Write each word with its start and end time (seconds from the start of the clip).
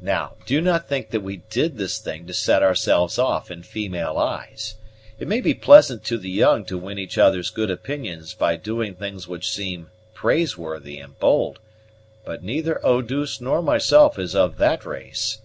"Now, 0.00 0.34
do 0.46 0.60
not 0.60 0.88
think 0.88 1.10
that 1.10 1.20
we 1.22 1.36
did 1.48 1.76
this 1.78 2.00
thing 2.00 2.26
to 2.26 2.34
set 2.34 2.60
ourselves 2.60 3.20
off 3.20 3.52
in 3.52 3.62
female 3.62 4.18
eyes. 4.18 4.74
It 5.20 5.28
may 5.28 5.40
be 5.40 5.54
pleasant 5.54 6.02
to 6.06 6.18
the 6.18 6.28
young 6.28 6.64
to 6.64 6.76
win 6.76 6.98
each 6.98 7.18
other's 7.18 7.50
good 7.50 7.70
opinions 7.70 8.34
by 8.34 8.56
doing 8.56 8.96
things 8.96 9.28
which 9.28 9.44
may 9.44 9.62
seem 9.64 9.90
praiseworthy 10.12 10.98
and 10.98 11.16
bold; 11.20 11.60
but 12.24 12.42
neither 12.42 12.84
Eau 12.84 13.00
douce 13.00 13.40
nor 13.40 13.62
myself 13.62 14.18
is 14.18 14.34
of 14.34 14.56
that 14.58 14.84
race. 14.84 15.38